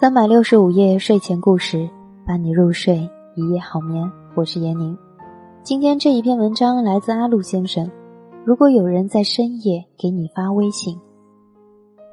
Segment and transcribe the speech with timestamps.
[0.00, 1.86] 三百六十五夜睡前故事，
[2.26, 4.10] 伴你入睡，一夜好眠。
[4.34, 4.96] 我是闫宁。
[5.62, 7.86] 今天这一篇文章来自阿路先生。
[8.42, 10.98] 如果有人在深夜给你发微信，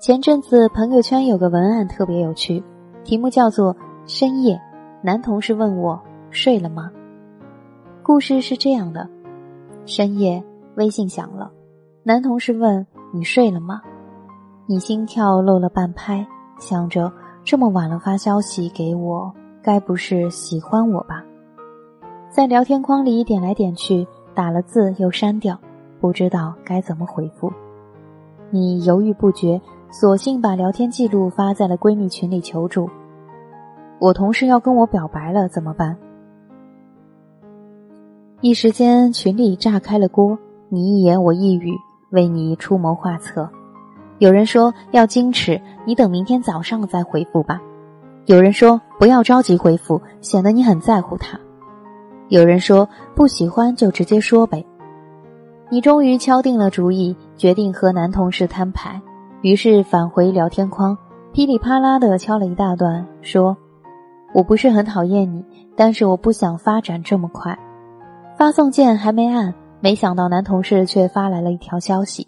[0.00, 2.62] 前阵子朋友圈有个文案特别有趣，
[3.02, 3.76] 题目叫做
[4.06, 4.56] “深夜”，
[5.02, 6.88] 男同事问我睡了吗？
[8.04, 9.10] 故事是这样的：
[9.86, 10.40] 深夜
[10.76, 11.50] 微信响了，
[12.04, 13.82] 男同事问你睡了吗？
[14.66, 16.24] 你心跳漏了半拍，
[16.60, 17.12] 想着
[17.44, 19.32] 这么晚了发消息给我，
[19.62, 21.24] 该不是喜欢我吧？
[22.30, 25.58] 在聊天框里点来点去，打了字又删掉，
[26.00, 27.52] 不知道该怎么回复。
[28.50, 29.60] 你犹豫不决，
[29.90, 32.88] 索性把聊天记录发在了闺蜜群里求助。
[33.98, 35.96] 我同事要跟我表白了，怎么办？
[38.40, 40.38] 一时间群里炸开了锅，
[40.68, 41.72] 你一言我一语，
[42.10, 43.48] 为你出谋划策。
[44.22, 47.60] 有人说要矜持，你等明天早上再回复吧。
[48.26, 51.36] 有人说不要着急回复，显得你很在乎他。
[52.28, 54.64] 有人说不喜欢就直接说呗。
[55.70, 59.02] 你终于敲定了主意，决定和男同事摊牌，
[59.40, 60.96] 于是返回聊天框，
[61.32, 63.56] 噼里啪啦的敲了一大段，说
[64.32, 67.58] ：“我不是很讨厌你，但是我不想发展这么快。”
[68.38, 72.24] 发送键还没按，没想到男同事却发来了一条消息：“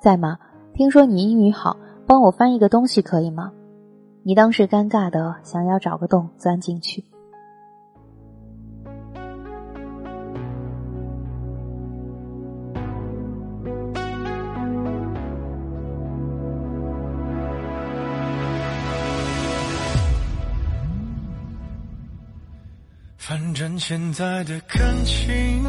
[0.00, 0.38] 在吗？”
[0.76, 1.74] 听说你英语好，
[2.06, 3.50] 帮我翻译个东西可以吗？
[4.22, 7.02] 你当时尴尬的想要找个洞钻进去。
[23.16, 25.64] 反正现在的感情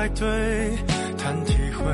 [0.00, 0.26] 排队
[1.18, 1.84] 谈体会，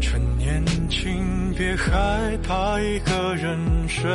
[0.00, 3.56] 趁年轻别害怕一个人
[3.86, 4.10] 睡。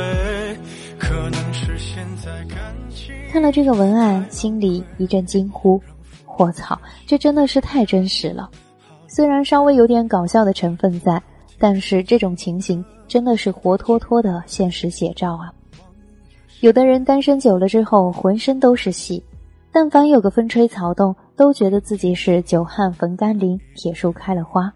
[0.98, 2.58] 可能是现在感
[2.90, 3.14] 情。
[3.32, 5.80] 看了这个文案，心里一阵惊呼：
[6.36, 8.50] 我操，这真的是太真实了！
[9.08, 11.18] 虽然稍微有点搞笑的成分在，
[11.58, 15.50] 但是这种情形真的是活脱脱的现实写照啊！
[16.60, 19.24] 有的人单身久了之后，浑身都是戏。
[19.72, 24.72] 但凡有个风吹草动，都觉得自己是久旱逢甘霖，铁树开了花。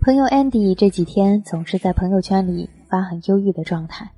[0.00, 4.08] 朋友 Andy 这几天总是在朋友圈里发很忧郁的状态，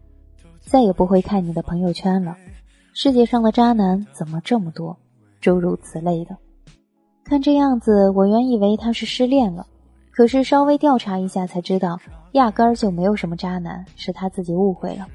[0.61, 2.37] 再也不会看你的朋友圈了。
[2.93, 4.99] 世界上的渣男怎么这么多？
[5.41, 6.37] 诸如此类的。
[7.25, 9.67] 看这样子，我原以为他是失恋了，
[10.11, 11.99] 可是稍微调查一下才知道，
[12.33, 15.07] 压根儿就没有什么渣男，是他自己误会了。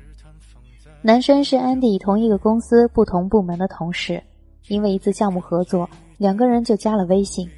[1.03, 4.23] 男生是 Andy 同一个公司不同部门的同事，
[4.67, 7.49] 因为一次项目合作，两个人就加了微信。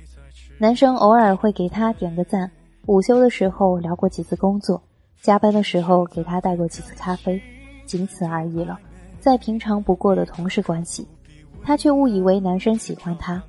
[0.58, 2.50] 男生偶尔会给他点个赞，
[2.86, 4.82] 午休的时候聊过几次工作，
[5.22, 7.42] 加班的时候给他带过几次咖啡，
[7.86, 8.80] 仅此而已了，
[9.20, 11.08] 再平常不过的同事关系。
[11.64, 13.42] 她却误以为男生喜欢她，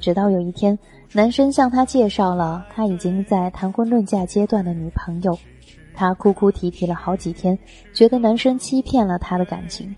[0.00, 0.78] 直到有一天，
[1.12, 5.38] 男生向她介绍了他已经在谈婚论嫁阶段的女朋友。
[5.94, 7.58] 她哭哭啼啼了好几天，
[7.92, 9.94] 觉得男生欺骗了她的感情。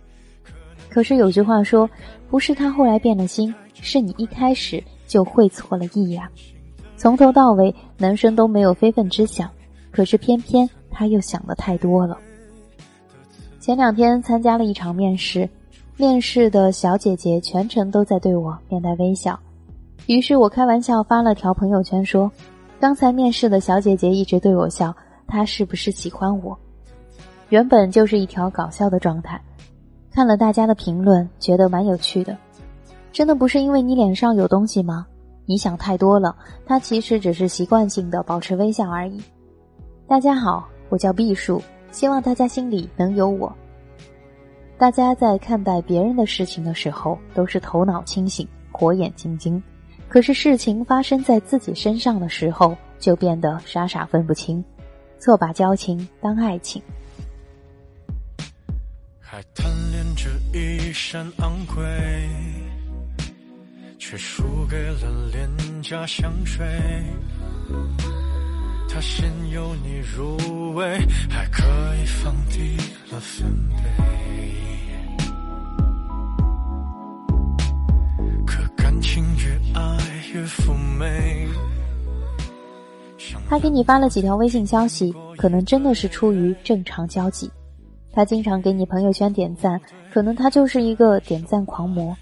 [0.90, 1.88] 可是有句话说，
[2.28, 6.28] 不是他后来变了心，是你一开始就会错了意呀。
[6.96, 9.48] 从头到尾，男生都没有非分之想，
[9.90, 12.18] 可是偏偏他又想的太多了。
[13.60, 15.48] 前两天参加了一场面试，
[15.96, 19.38] 面试的小姐姐全程都在对我面带微笑，
[20.06, 22.30] 于是我开玩笑发了条朋友圈说
[22.80, 24.94] ：“刚才面试的小姐姐一直对我笑。”
[25.32, 26.58] 她是不是喜欢我？
[27.50, 29.40] 原本就是一条搞笑的状态，
[30.12, 32.36] 看了大家的评论，觉得蛮有趣的。
[33.12, 35.06] 真的不是因为你脸上有东西吗？
[35.46, 39.22] 你想太多了，他其实只是习惯性的保持微笑而已。
[40.06, 41.62] 大家好，我叫毕树，
[41.92, 43.52] 希望大家心里能有我。
[44.76, 49.62] 大家在看待别人的事情的时候，都是头脑清醒、火眼金睛，
[50.08, 54.64] 可是事情发生在自己身上的时候，就变得傻傻分不清。
[55.18, 56.82] 错把交情当爱情，
[59.20, 59.70] 还贪
[60.20, 61.82] 恋着一身昂贵，
[63.98, 65.48] 却输给了廉
[65.82, 66.66] 价香水。
[68.88, 70.98] 他先有你入味，
[71.30, 71.62] 还可
[71.96, 72.76] 以放低
[73.10, 73.46] 了分
[73.76, 73.82] 贝。
[78.46, 79.98] 可感情越爱
[80.34, 81.48] 越妩媚。
[83.48, 87.50] 他给你发了几条微信消息，可能真的是出于正常交际。
[88.12, 89.80] 他经常给你朋友圈点赞，
[90.12, 92.16] 可能他就是一个点赞狂魔。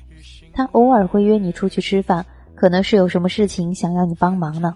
[0.52, 2.24] 他偶尔会约你出去吃饭，
[2.54, 4.74] 可能是有什么事情想要你帮忙呢。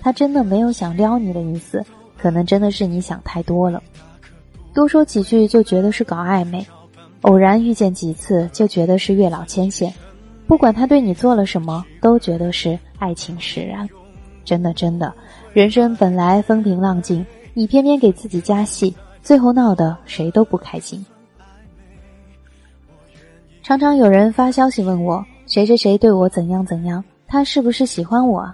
[0.00, 1.84] 他真的没有想撩你的意思，
[2.16, 3.82] 可能真的是你想太多了。
[4.72, 6.64] 多说几句就觉得是搞暧昧，
[7.22, 9.92] 偶然遇见几次就觉得是月老牵线。
[10.46, 13.88] 不管他对你做了什么，都觉得是爱情使然。
[14.44, 15.12] 真的，真的，
[15.52, 18.94] 人生本来风平浪静，你偏偏给自己加戏，
[19.26, 21.04] 最后闹得谁都不开心。
[23.60, 28.48] 常常有人发消息问我，谁谁谁对我怎样怎样，他是不是喜欢我？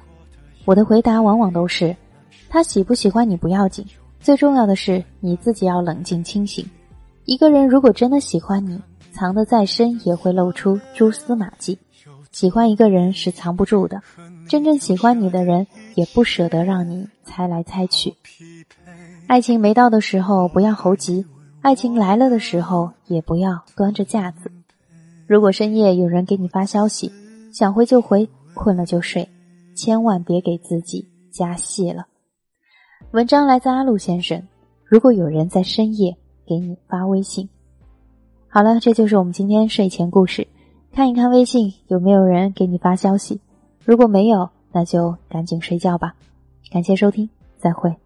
[0.65, 1.95] 我的回答往往都是，
[2.49, 3.85] 他喜不喜欢你不要紧，
[4.19, 6.65] 最重要的是你自己要冷静清醒。
[7.27, 8.81] 一个人如果真的喜欢你，
[9.13, 11.79] 藏得再深也会露出蛛丝马迹。
[12.31, 14.01] 喜欢一个人是藏不住的，
[14.49, 15.67] 真正喜欢你的人
[15.97, 18.15] 也不舍得让你猜来猜去。
[19.32, 21.25] 爱情没到的时候不要猴急，
[21.62, 24.52] 爱情来了的时候也不要端着架子。
[25.26, 27.11] 如果深夜有人给你发消息，
[27.50, 29.26] 想回就回，困了就睡，
[29.75, 32.05] 千万别给自己加戏了。
[33.12, 34.46] 文章来自阿路先生。
[34.84, 36.14] 如果有人在深夜
[36.46, 37.49] 给你发微信，
[38.49, 40.46] 好了，这就是我们今天睡前故事。
[40.93, 43.40] 看一看微信有没有人给你发消息，
[43.82, 46.14] 如果没有，那就赶紧睡觉吧。
[46.70, 48.01] 感谢收听，再会。